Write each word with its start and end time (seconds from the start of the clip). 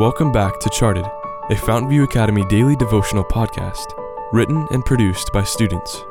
Welcome 0.00 0.32
back 0.32 0.58
to 0.60 0.70
Charted, 0.70 1.04
a 1.04 1.54
Fountainview 1.54 2.04
Academy 2.04 2.42
daily 2.46 2.74
devotional 2.74 3.22
podcast, 3.22 3.84
written 4.32 4.66
and 4.70 4.82
produced 4.82 5.30
by 5.30 5.44
students. 5.44 6.02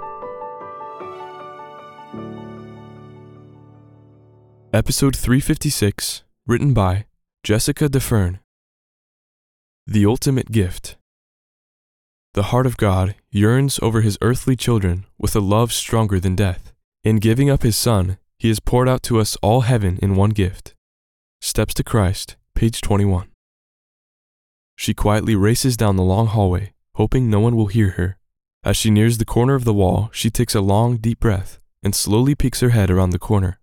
Episode 4.71 5.15
356, 5.15 6.21
written 6.45 6.71
by 6.71 7.07
Jessica 7.43 7.89
DeFern. 7.89 8.37
The 9.87 10.05
Ultimate 10.05 10.51
Gift. 10.51 10.95
The 12.35 12.43
heart 12.43 12.67
of 12.67 12.77
God 12.77 13.15
yearns 13.31 13.79
over 13.81 14.01
his 14.01 14.19
earthly 14.21 14.55
children 14.55 15.07
with 15.17 15.35
a 15.35 15.39
love 15.39 15.73
stronger 15.73 16.19
than 16.19 16.35
death. 16.35 16.73
In 17.03 17.15
giving 17.15 17.49
up 17.49 17.63
his 17.63 17.75
Son, 17.75 18.19
he 18.37 18.49
has 18.49 18.59
poured 18.59 18.87
out 18.87 19.01
to 19.01 19.19
us 19.19 19.35
all 19.41 19.61
heaven 19.61 19.97
in 19.99 20.13
one 20.13 20.29
gift. 20.29 20.75
Steps 21.41 21.73
to 21.73 21.83
Christ, 21.83 22.35
page 22.53 22.81
21. 22.81 23.29
She 24.81 24.93
quietly 24.93 25.35
races 25.35 25.75
down 25.75 25.97
the 25.97 26.03
long 26.03 26.27
hallway, 26.27 26.71
hoping 26.95 27.29
no 27.29 27.41
one 27.41 27.57
will 27.57 27.67
hear 27.67 27.89
her. 27.97 28.17
As 28.63 28.77
she 28.77 28.89
nears 28.89 29.17
the 29.17 29.25
corner 29.25 29.55
of 29.55 29.65
the 29.65 29.73
wall, 29.73 30.09
she 30.13 30.29
takes 30.29 30.55
a 30.55 30.61
long, 30.61 30.95
deep 30.95 31.19
breath 31.19 31.59
and 31.83 31.93
slowly 31.93 32.33
peeks 32.33 32.61
her 32.61 32.69
head 32.69 32.89
around 32.89 33.09
the 33.09 33.19
corner. 33.19 33.59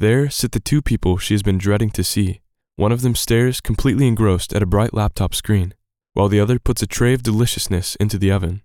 There 0.00 0.28
sit 0.28 0.50
the 0.50 0.58
two 0.58 0.82
people 0.82 1.18
she 1.18 1.34
has 1.34 1.44
been 1.44 1.56
dreading 1.56 1.90
to 1.90 2.02
see. 2.02 2.40
One 2.74 2.90
of 2.90 3.02
them 3.02 3.14
stares 3.14 3.60
completely 3.60 4.08
engrossed 4.08 4.52
at 4.52 4.62
a 4.62 4.66
bright 4.66 4.92
laptop 4.92 5.36
screen, 5.36 5.72
while 6.14 6.28
the 6.28 6.40
other 6.40 6.58
puts 6.58 6.82
a 6.82 6.88
tray 6.88 7.14
of 7.14 7.22
deliciousness 7.22 7.94
into 8.00 8.18
the 8.18 8.32
oven. 8.32 8.62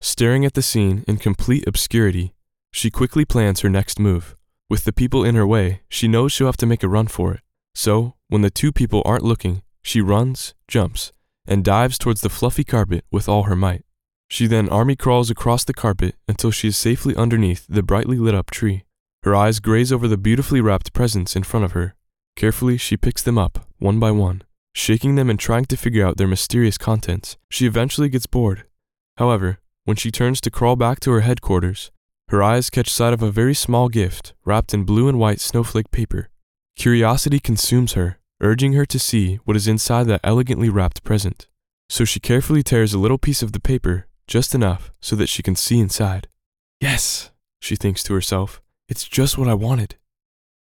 Staring 0.00 0.46
at 0.46 0.54
the 0.54 0.62
scene 0.62 1.04
in 1.06 1.18
complete 1.18 1.66
obscurity, 1.66 2.32
she 2.72 2.90
quickly 2.90 3.26
plans 3.26 3.60
her 3.60 3.68
next 3.68 4.00
move. 4.00 4.34
With 4.70 4.84
the 4.84 4.94
people 4.94 5.22
in 5.22 5.34
her 5.34 5.46
way, 5.46 5.82
she 5.90 6.08
knows 6.08 6.32
she'll 6.32 6.48
have 6.48 6.56
to 6.56 6.66
make 6.66 6.82
a 6.82 6.88
run 6.88 7.06
for 7.06 7.34
it. 7.34 7.40
So, 7.74 8.14
when 8.28 8.40
the 8.40 8.48
two 8.48 8.72
people 8.72 9.02
aren't 9.04 9.24
looking, 9.24 9.62
she 9.82 10.00
runs, 10.00 10.54
jumps, 10.68 11.12
and 11.46 11.64
dives 11.64 11.98
towards 11.98 12.20
the 12.20 12.28
fluffy 12.28 12.64
carpet 12.64 13.04
with 13.10 13.28
all 13.28 13.44
her 13.44 13.56
might. 13.56 13.84
She 14.28 14.46
then 14.46 14.68
army 14.68 14.96
crawls 14.96 15.30
across 15.30 15.64
the 15.64 15.74
carpet 15.74 16.16
until 16.26 16.50
she 16.50 16.68
is 16.68 16.76
safely 16.76 17.14
underneath 17.14 17.66
the 17.68 17.82
brightly 17.82 18.16
lit 18.16 18.34
up 18.34 18.50
tree. 18.50 18.84
Her 19.22 19.34
eyes 19.34 19.60
graze 19.60 19.92
over 19.92 20.08
the 20.08 20.16
beautifully 20.16 20.60
wrapped 20.60 20.92
presents 20.92 21.36
in 21.36 21.44
front 21.44 21.64
of 21.64 21.72
her. 21.72 21.94
Carefully, 22.36 22.76
she 22.76 22.96
picks 22.96 23.22
them 23.22 23.38
up, 23.38 23.66
one 23.78 23.98
by 23.98 24.10
one. 24.10 24.42
Shaking 24.74 25.14
them 25.14 25.30
and 25.30 25.38
trying 25.38 25.66
to 25.66 25.76
figure 25.76 26.04
out 26.04 26.16
their 26.16 26.26
mysterious 26.26 26.76
contents, 26.76 27.36
she 27.48 27.64
eventually 27.64 28.08
gets 28.08 28.26
bored. 28.26 28.64
However, 29.16 29.60
when 29.84 29.96
she 29.96 30.10
turns 30.10 30.40
to 30.40 30.50
crawl 30.50 30.76
back 30.76 30.98
to 31.00 31.12
her 31.12 31.20
headquarters, 31.20 31.92
her 32.28 32.42
eyes 32.42 32.70
catch 32.70 32.90
sight 32.90 33.12
of 33.12 33.22
a 33.22 33.30
very 33.30 33.54
small 33.54 33.88
gift 33.88 34.34
wrapped 34.44 34.74
in 34.74 34.84
blue 34.84 35.08
and 35.08 35.18
white 35.18 35.40
snowflake 35.40 35.90
paper. 35.90 36.28
Curiosity 36.74 37.38
consumes 37.38 37.92
her, 37.92 38.18
urging 38.44 38.74
her 38.74 38.84
to 38.84 38.98
see 38.98 39.36
what 39.44 39.56
is 39.56 39.66
inside 39.66 40.04
that 40.04 40.20
elegantly 40.22 40.68
wrapped 40.68 41.02
present. 41.02 41.48
So 41.88 42.04
she 42.04 42.20
carefully 42.20 42.62
tears 42.62 42.92
a 42.92 42.98
little 42.98 43.18
piece 43.18 43.42
of 43.42 43.52
the 43.52 43.60
paper, 43.60 44.06
just 44.26 44.54
enough 44.54 44.92
so 45.00 45.16
that 45.16 45.28
she 45.28 45.42
can 45.42 45.56
see 45.56 45.80
inside. 45.80 46.28
Yes, 46.80 47.30
she 47.60 47.74
thinks 47.74 48.02
to 48.04 48.14
herself, 48.14 48.60
it's 48.88 49.08
just 49.08 49.38
what 49.38 49.48
I 49.48 49.54
wanted. 49.54 49.96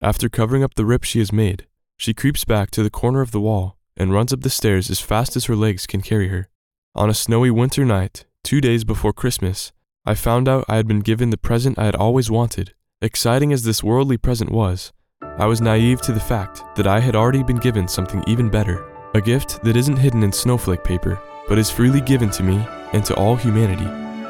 After 0.03 0.29
covering 0.29 0.65
up 0.65 0.75
the 0.75 0.85
rip 0.85 1.05
she 1.05 1.21
has 1.21 1.33
made, 1.33 1.67
she 1.97 2.13
creeps 2.13 2.45
back 2.45 2.71
to 2.73 2.83
the 2.83 2.91
corner 2.91 3.21
of 3.21 3.31
the 3.31 3.41
wall 3.41 3.77
and 3.97 4.13
runs 4.13 4.33
up 4.33 4.41
the 4.41 4.51
stairs 4.51 4.91
as 4.91 5.01
fast 5.01 5.37
as 5.37 5.45
her 5.45 5.55
legs 5.55 5.87
can 5.87 6.01
carry 6.01 6.29
her. 6.29 6.49
On 6.95 7.09
a 7.09 7.15
snowy 7.15 7.51
winter 7.51 7.85
night, 7.85 8.25
two 8.43 8.61
days 8.61 8.83
before 8.83 9.13
Christmas, 9.13 9.71
I 10.05 10.15
found 10.15 10.49
out 10.49 10.65
I 10.69 10.77
had 10.77 10.89
been 10.89 11.01
given 11.01 11.31
the 11.31 11.37
present 11.37 11.79
I 11.79 11.85
had 11.85 11.95
always 11.95 12.31
wanted. 12.31 12.75
Exciting 13.01 13.53
as 13.53 13.63
this 13.63 13.85
worldly 13.85 14.17
present 14.17 14.51
was, 14.51 14.93
I 15.39 15.47
was 15.47 15.61
naive 15.61 16.01
to 16.03 16.13
the 16.13 16.21
fact 16.21 16.63
that 16.77 16.87
I 16.87 17.01
had 17.01 17.17
already 17.17 17.43
been 17.43 17.59
given 17.59 17.89
something 17.89 18.23
even 18.27 18.49
better 18.49 18.85
a 19.15 19.21
gift 19.21 19.63
that 19.65 19.77
isn't 19.77 19.97
hidden 19.97 20.23
in 20.23 20.33
snowflake 20.33 20.85
paper, 20.85 21.21
but 21.49 21.59
is 21.59 21.71
freely 21.71 22.01
given 22.01 22.31
to 22.31 22.45
me 22.45 22.65
and 22.93 23.05
to 23.05 23.15
all 23.17 23.35
humanity. 23.35 23.85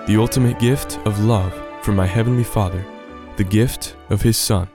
The 0.07 0.19
ultimate 0.19 0.59
gift 0.59 0.99
of 1.05 1.23
love 1.23 1.53
from 1.83 1.97
my 1.97 2.07
Heavenly 2.07 2.45
Father, 2.45 2.85
the 3.37 3.45
gift 3.45 3.97
of 4.09 4.23
His 4.23 4.39
Son. 4.39 4.69